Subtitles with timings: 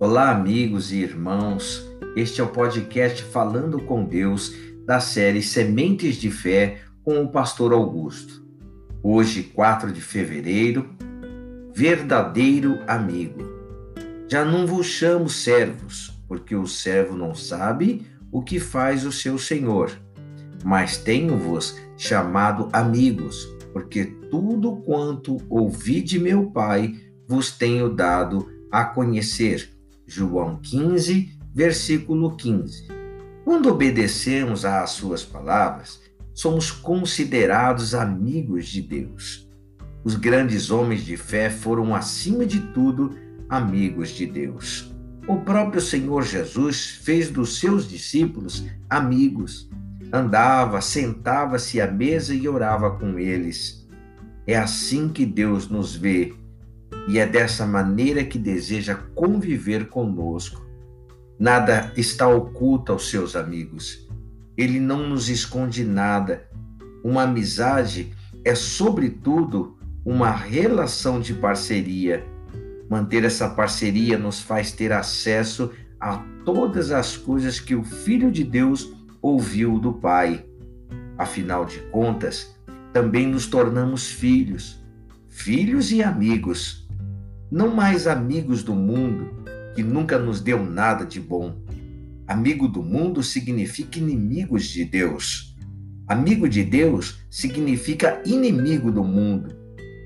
[0.00, 1.86] Olá, amigos e irmãos.
[2.16, 4.54] Este é o podcast Falando com Deus
[4.86, 8.42] da série Sementes de Fé com o pastor Augusto.
[9.02, 10.88] Hoje, 4 de fevereiro,
[11.74, 13.42] verdadeiro amigo.
[14.26, 19.36] Já não vos chamo servos, porque o servo não sabe o que faz o seu
[19.36, 19.92] senhor,
[20.64, 26.98] mas tenho-vos chamado amigos, porque tudo quanto ouvi de meu Pai
[27.28, 29.78] vos tenho dado a conhecer.
[30.10, 32.88] João 15, versículo 15.
[33.44, 36.00] Quando obedecemos às suas palavras,
[36.34, 39.48] somos considerados amigos de Deus.
[40.02, 43.14] Os grandes homens de fé foram, acima de tudo,
[43.48, 44.92] amigos de Deus.
[45.28, 49.70] O próprio Senhor Jesus fez dos seus discípulos amigos.
[50.12, 53.88] Andava, sentava-se à mesa e orava com eles.
[54.44, 56.34] É assim que Deus nos vê
[57.08, 60.64] e é dessa maneira que deseja conviver conosco.
[61.38, 64.08] Nada está oculto aos seus amigos.
[64.56, 66.46] Ele não nos esconde nada.
[67.02, 72.26] Uma amizade é, sobretudo, uma relação de parceria.
[72.88, 78.44] Manter essa parceria nos faz ter acesso a todas as coisas que o Filho de
[78.44, 80.44] Deus ouviu do Pai.
[81.16, 82.54] Afinal de contas,
[82.92, 84.82] também nos tornamos filhos,
[85.28, 86.89] filhos e amigos
[87.50, 89.30] não mais amigos do mundo,
[89.74, 91.56] que nunca nos deu nada de bom.
[92.26, 95.56] Amigo do mundo significa inimigos de Deus.
[96.06, 99.56] Amigo de Deus significa inimigo do mundo.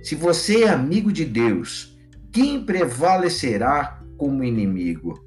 [0.03, 1.99] Se você é amigo de Deus,
[2.33, 5.23] quem prevalecerá como inimigo?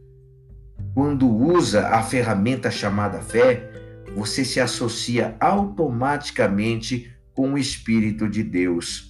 [0.93, 3.71] Quando usa a ferramenta chamada fé,
[4.15, 9.06] você se associa automaticamente com o Espírito de Deus.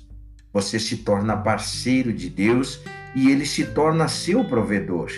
[0.58, 2.82] Você se torna parceiro de Deus
[3.16, 5.12] e ele se torna seu provedor.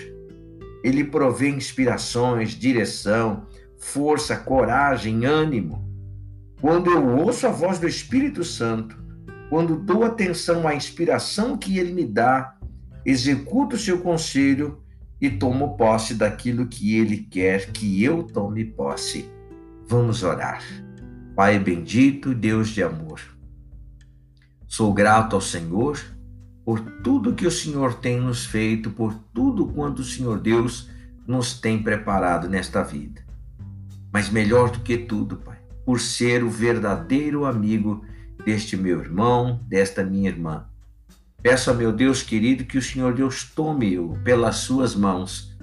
[0.83, 3.45] Ele provê inspirações, direção,
[3.77, 5.87] força, coragem, ânimo.
[6.59, 9.01] Quando eu ouço a voz do Espírito Santo,
[9.49, 12.57] quando dou atenção à inspiração que ele me dá,
[13.05, 14.83] executo o seu conselho
[15.21, 19.31] e tomo posse daquilo que ele quer que eu tome posse.
[19.87, 20.61] Vamos orar.
[21.33, 23.38] Pai bendito, Deus de amor.
[24.69, 25.99] Sou grato ao Senhor
[26.63, 30.87] por tudo que o Senhor tem nos feito, por tudo quanto o Senhor Deus
[31.27, 33.25] nos tem preparado nesta vida.
[34.13, 38.05] Mas melhor do que tudo, Pai, por ser o verdadeiro amigo
[38.45, 40.67] deste meu irmão, desta minha irmã.
[41.41, 45.57] Peço a meu Deus querido que o Senhor Deus tome-o pelas suas mãos,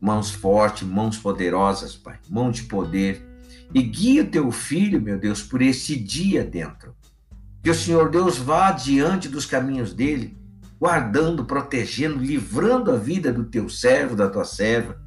[0.00, 3.26] mãos fortes, mãos poderosas, Pai, mão de poder,
[3.74, 6.94] e guie o teu filho, meu Deus, por esse dia dentro.
[7.62, 10.36] Que o Senhor Deus vá diante dos caminhos dele,
[10.80, 15.00] guardando, protegendo, livrando a vida do teu servo, da tua serva,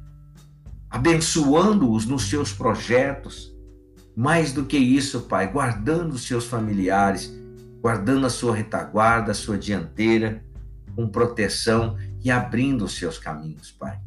[0.88, 3.54] abençoando-os nos seus projetos.
[4.16, 7.30] Mais do que isso, Pai, guardando os seus familiares,
[7.82, 10.42] guardando a sua retaguarda, a sua dianteira,
[10.94, 14.00] com proteção e abrindo os seus caminhos, Pai.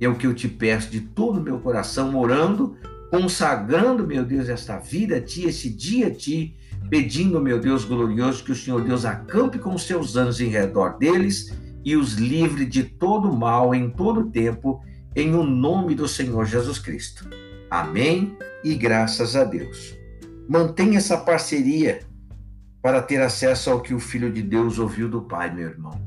[0.00, 2.74] É o que eu te peço de todo o meu coração, orando,
[3.10, 6.56] consagrando, meu Deus, esta vida a Ti, esse dia a Ti,
[6.92, 10.98] pedindo, meu Deus glorioso, que o Senhor Deus acampe com os seus anjos em redor
[10.98, 11.50] deles
[11.82, 14.84] e os livre de todo mal em todo tempo,
[15.16, 17.26] em o nome do Senhor Jesus Cristo.
[17.70, 19.96] Amém e graças a Deus.
[20.46, 22.00] Mantenha essa parceria
[22.82, 25.98] para ter acesso ao que o Filho de Deus ouviu do Pai, meu irmão.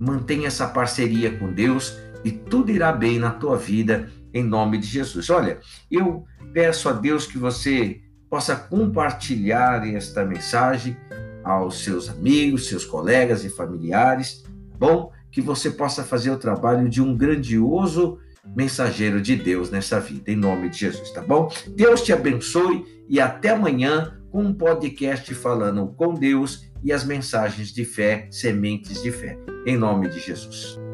[0.00, 1.94] Mantenha essa parceria com Deus
[2.24, 5.28] e tudo irá bem na tua vida, em nome de Jesus.
[5.28, 5.58] Olha,
[5.90, 6.24] eu
[6.54, 8.00] peço a Deus que você
[8.36, 10.94] possa compartilhar esta mensagem
[11.42, 15.10] aos seus amigos, seus colegas e familiares, tá bom?
[15.32, 18.18] Que você possa fazer o trabalho de um grandioso
[18.54, 21.50] mensageiro de Deus nessa vida, em nome de Jesus, tá bom?
[21.74, 27.72] Deus te abençoe e até amanhã com um podcast falando com Deus e as mensagens
[27.72, 30.85] de fé, sementes de fé, em nome de Jesus.